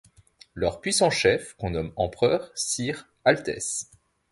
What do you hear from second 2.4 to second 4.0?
sire, altesse